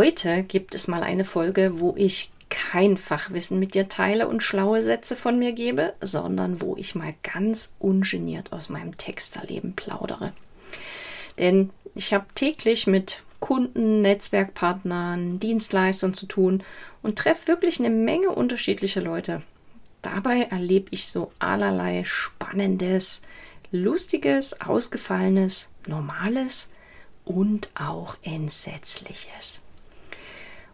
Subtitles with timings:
[0.00, 4.82] Heute gibt es mal eine Folge, wo ich kein Fachwissen mit dir teile und schlaue
[4.82, 10.32] Sätze von mir gebe, sondern wo ich mal ganz ungeniert aus meinem Texterleben plaudere.
[11.38, 16.62] Denn ich habe täglich mit Kunden, Netzwerkpartnern, Dienstleistern zu tun
[17.02, 19.42] und treffe wirklich eine Menge unterschiedlicher Leute.
[20.00, 23.20] Dabei erlebe ich so allerlei Spannendes,
[23.70, 26.70] Lustiges, Ausgefallenes, Normales
[27.26, 29.60] und auch Entsetzliches.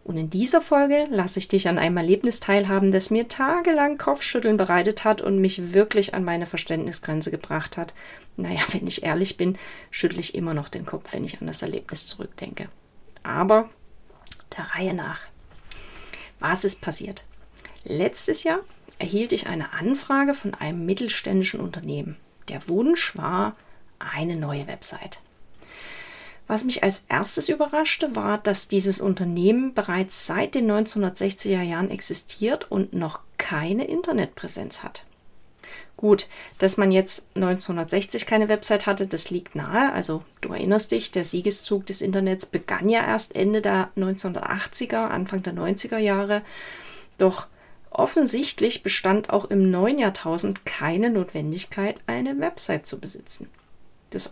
[0.07, 4.55] Und in dieser Folge lasse ich dich an einem Erlebnis teilhaben, das mir tagelang Kopfschütteln
[4.55, 7.93] bereitet hat und mich wirklich an meine Verständnisgrenze gebracht hat.
[8.37, 9.57] Naja, wenn ich ehrlich bin,
[9.91, 12.69] schüttle ich immer noch den Kopf, wenn ich an das Erlebnis zurückdenke.
[13.23, 13.69] Aber
[14.55, 15.19] der Reihe nach.
[16.39, 17.25] Was ist passiert?
[17.83, 18.59] Letztes Jahr
[18.99, 22.15] erhielt ich eine Anfrage von einem mittelständischen Unternehmen.
[22.47, 23.57] Der Wunsch war
[23.99, 25.19] eine neue Website.
[26.47, 32.71] Was mich als erstes überraschte, war, dass dieses Unternehmen bereits seit den 1960er Jahren existiert
[32.71, 35.05] und noch keine Internetpräsenz hat.
[35.97, 39.91] Gut, dass man jetzt 1960 keine Website hatte, das liegt nahe.
[39.91, 45.41] Also du erinnerst dich, der Siegeszug des Internets begann ja erst Ende der 1980er, Anfang
[45.41, 46.43] der 90er Jahre.
[47.17, 47.47] Doch
[47.89, 53.49] offensichtlich bestand auch im neuen Jahrtausend keine Notwendigkeit, eine Website zu besitzen.
[54.11, 54.27] Das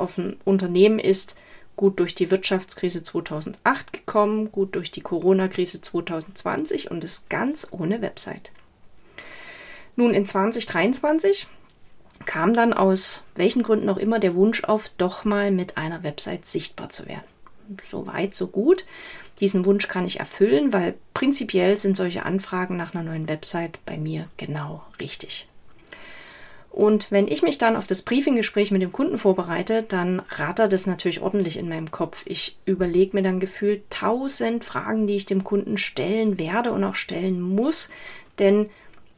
[0.46, 1.36] Unternehmen ist
[1.76, 8.02] gut durch die Wirtschaftskrise 2008 gekommen, gut durch die Corona-Krise 2020 und ist ganz ohne
[8.02, 8.52] Website.
[9.96, 11.48] Nun in 2023
[12.26, 16.46] kam dann aus welchen Gründen auch immer der Wunsch auf, doch mal mit einer Website
[16.46, 17.24] sichtbar zu werden.
[17.84, 18.86] So weit, so gut.
[19.40, 23.98] Diesen Wunsch kann ich erfüllen, weil prinzipiell sind solche Anfragen nach einer neuen Website bei
[23.98, 25.48] mir genau richtig.
[26.76, 30.88] Und wenn ich mich dann auf das Briefinggespräch mit dem Kunden vorbereite, dann rattert es
[30.88, 32.26] natürlich ordentlich in meinem Kopf.
[32.28, 36.96] Ich überlege mir dann gefühlt tausend Fragen, die ich dem Kunden stellen werde und auch
[36.96, 37.92] stellen muss,
[38.40, 38.70] denn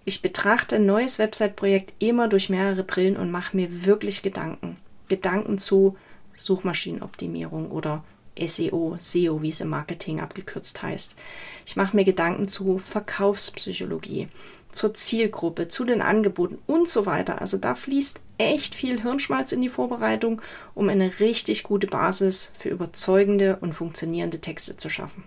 [0.05, 4.77] ich betrachte ein neues Website-Projekt immer durch mehrere Brillen und mache mir wirklich Gedanken.
[5.07, 5.97] Gedanken zu
[6.35, 8.03] Suchmaschinenoptimierung oder
[8.39, 11.17] SEO, SEO, wie es im Marketing abgekürzt heißt.
[11.65, 14.27] Ich mache mir Gedanken zu Verkaufspsychologie
[14.71, 17.41] zur Zielgruppe, zu den Angeboten und so weiter.
[17.41, 20.41] Also da fließt echt viel Hirnschmalz in die Vorbereitung,
[20.75, 25.23] um eine richtig gute Basis für überzeugende und funktionierende Texte zu schaffen.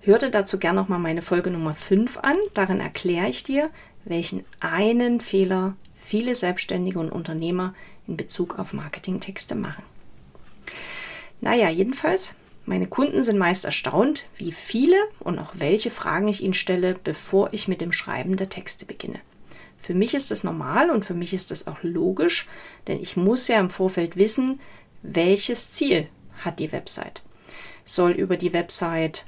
[0.00, 2.36] Hör dir dazu gerne nochmal meine Folge Nummer 5 an.
[2.54, 3.70] Darin erkläre ich dir,
[4.04, 7.74] welchen einen Fehler viele Selbstständige und Unternehmer
[8.06, 9.82] in Bezug auf Marketingtexte machen.
[11.40, 16.54] Naja, jedenfalls meine Kunden sind meist erstaunt, wie viele und auch welche Fragen ich ihnen
[16.54, 19.20] stelle, bevor ich mit dem Schreiben der Texte beginne.
[19.78, 22.48] Für mich ist das normal und für mich ist das auch logisch,
[22.88, 24.60] denn ich muss ja im Vorfeld wissen,
[25.02, 27.22] welches Ziel hat die Website.
[27.84, 29.24] Soll über die Website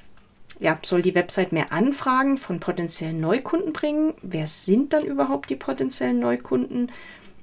[0.60, 4.14] ja, soll die Website mehr Anfragen von potenziellen Neukunden bringen?
[4.22, 6.90] Wer sind dann überhaupt die potenziellen Neukunden?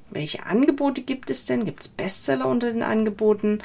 [0.09, 1.65] Welche Angebote gibt es denn?
[1.65, 3.59] Gibt es Bestseller unter den Angeboten?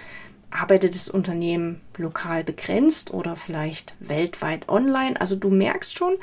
[0.51, 5.21] Arbeitet das Unternehmen lokal begrenzt oder vielleicht weltweit online.
[5.21, 6.15] Also du merkst schon,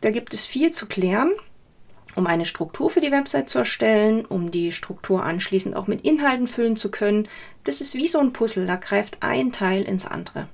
[0.00, 1.32] da gibt es viel zu klären,
[2.14, 6.46] um eine Struktur für die Website zu erstellen, um die Struktur anschließend auch mit Inhalten
[6.46, 7.28] füllen zu können.
[7.64, 10.48] Das ist wie so ein Puzzle, da greift ein Teil ins andere.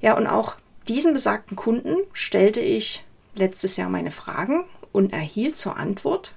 [0.00, 0.56] Ja, und auch
[0.88, 6.34] diesen besagten Kunden stellte ich letztes Jahr meine Fragen und erhielt zur Antwort,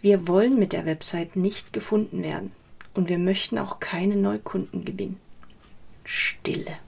[0.00, 2.52] wir wollen mit der Website nicht gefunden werden.
[2.94, 5.20] Und wir möchten auch keine Neukunden gewinnen.
[6.04, 6.78] Stille.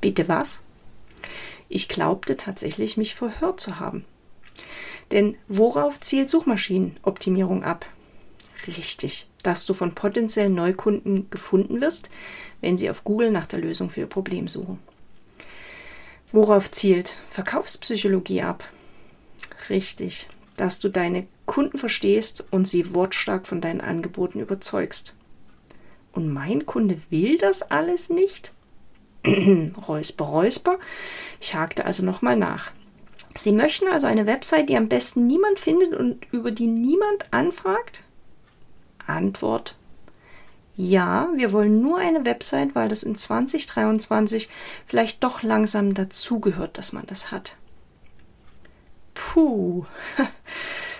[0.00, 0.62] Bitte was?
[1.68, 4.04] Ich glaubte tatsächlich, mich verhört zu haben.
[5.12, 7.86] Denn worauf zielt Suchmaschinenoptimierung ab?
[8.66, 12.10] Richtig, dass du von potenziellen Neukunden gefunden wirst,
[12.60, 14.78] wenn sie auf Google nach der Lösung für ihr Problem suchen.
[16.32, 18.64] Worauf zielt Verkaufspsychologie ab?
[19.70, 20.28] Richtig,
[20.60, 25.16] dass du deine Kunden verstehst und sie wortstark von deinen Angeboten überzeugst.
[26.12, 28.52] Und mein Kunde will das alles nicht?
[29.88, 30.78] räusper, räusper.
[31.40, 32.70] Ich hakte also nochmal nach.
[33.34, 38.04] Sie möchten also eine Website, die am besten niemand findet und über die niemand anfragt?
[39.06, 39.76] Antwort:
[40.74, 44.48] Ja, wir wollen nur eine Website, weil das in 2023
[44.86, 47.56] vielleicht doch langsam dazugehört, dass man das hat.
[49.36, 49.84] Puh,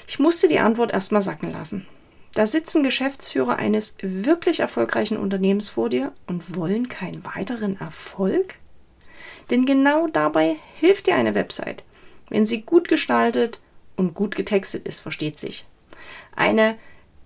[0.06, 1.86] ich musste die Antwort erstmal sacken lassen.
[2.34, 8.56] Da sitzen Geschäftsführer eines wirklich erfolgreichen Unternehmens vor dir und wollen keinen weiteren Erfolg?
[9.48, 11.82] Denn genau dabei hilft dir eine Website,
[12.28, 13.60] wenn sie gut gestaltet
[13.96, 15.64] und gut getextet ist, versteht sich.
[16.34, 16.76] Eine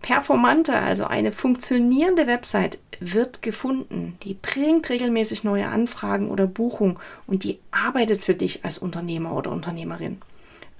[0.02, 4.16] performante, also eine funktionierende Website wird gefunden.
[4.22, 9.50] Die bringt regelmäßig neue Anfragen oder Buchungen und die arbeitet für dich als Unternehmer oder
[9.50, 10.20] Unternehmerin.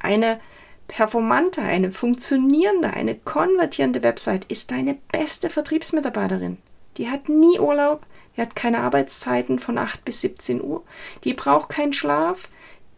[0.00, 0.40] Eine
[0.88, 6.58] performante, eine funktionierende, eine konvertierende Website ist deine beste Vertriebsmitarbeiterin.
[6.96, 8.04] Die hat nie Urlaub,
[8.36, 10.82] die hat keine Arbeitszeiten von 8 bis 17 Uhr,
[11.22, 12.48] die braucht keinen Schlaf.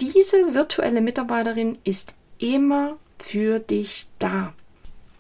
[0.01, 4.55] Diese virtuelle Mitarbeiterin ist immer für dich da.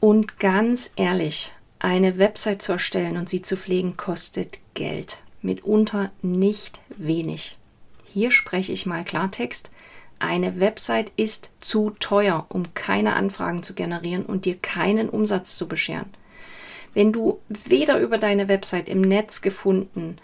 [0.00, 5.19] Und ganz ehrlich, eine Website zu erstellen und sie zu pflegen kostet Geld.
[5.43, 7.56] Mitunter nicht wenig.
[8.05, 9.73] Hier spreche ich mal Klartext.
[10.22, 15.66] Eine Website ist zu teuer, um keine Anfragen zu generieren und dir keinen Umsatz zu
[15.66, 16.10] bescheren.
[16.94, 20.19] Wenn du weder über deine Website im Netz gefunden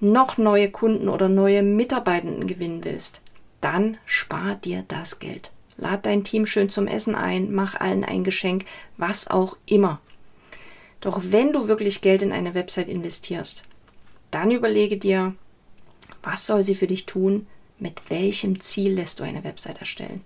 [0.00, 3.20] noch neue Kunden oder neue Mitarbeitenden gewinnen willst,
[3.60, 5.52] dann spar dir das Geld.
[5.76, 8.64] Lad dein Team schön zum Essen ein, mach allen ein Geschenk,
[8.96, 10.00] was auch immer.
[11.02, 13.66] Doch wenn du wirklich Geld in eine Website investierst,
[14.30, 15.34] dann überlege dir,
[16.22, 17.46] was soll sie für dich tun,
[17.78, 20.22] mit welchem Ziel lässt du eine Website erstellen.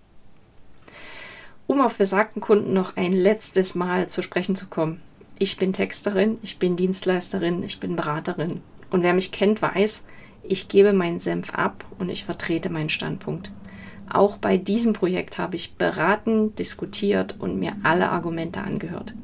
[1.67, 5.01] Um auf besagten Kunden noch ein letztes Mal zu sprechen zu kommen.
[5.39, 8.61] Ich bin Texterin, ich bin Dienstleisterin, ich bin Beraterin.
[8.91, 10.07] Und wer mich kennt, weiß,
[10.43, 13.53] ich gebe meinen Senf ab und ich vertrete meinen Standpunkt.
[14.13, 19.15] Auch bei diesem Projekt habe ich beraten, diskutiert und mir alle Argumente angehört.